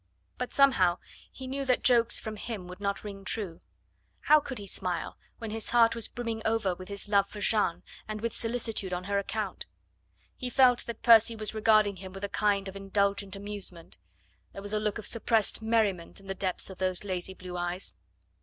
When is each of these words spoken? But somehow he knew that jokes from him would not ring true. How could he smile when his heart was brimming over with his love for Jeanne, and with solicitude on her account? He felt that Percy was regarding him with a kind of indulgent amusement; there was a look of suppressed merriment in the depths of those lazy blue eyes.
But 0.39 0.51
somehow 0.51 0.97
he 1.31 1.45
knew 1.45 1.63
that 1.63 1.83
jokes 1.83 2.19
from 2.19 2.35
him 2.35 2.67
would 2.67 2.79
not 2.79 3.03
ring 3.03 3.23
true. 3.23 3.61
How 4.21 4.39
could 4.39 4.57
he 4.57 4.65
smile 4.65 5.15
when 5.37 5.51
his 5.51 5.69
heart 5.69 5.93
was 5.93 6.07
brimming 6.07 6.41
over 6.43 6.73
with 6.73 6.87
his 6.87 7.07
love 7.07 7.29
for 7.29 7.39
Jeanne, 7.39 7.83
and 8.07 8.19
with 8.19 8.33
solicitude 8.33 8.93
on 8.93 9.03
her 9.03 9.19
account? 9.19 9.67
He 10.35 10.49
felt 10.49 10.87
that 10.87 11.03
Percy 11.03 11.35
was 11.35 11.53
regarding 11.53 11.97
him 11.97 12.13
with 12.13 12.23
a 12.23 12.29
kind 12.29 12.67
of 12.67 12.75
indulgent 12.75 13.35
amusement; 13.35 13.99
there 14.53 14.63
was 14.63 14.73
a 14.73 14.79
look 14.79 14.97
of 14.97 15.05
suppressed 15.05 15.61
merriment 15.61 16.19
in 16.19 16.25
the 16.25 16.33
depths 16.33 16.71
of 16.71 16.79
those 16.79 17.03
lazy 17.03 17.35
blue 17.35 17.55
eyes. 17.55 17.93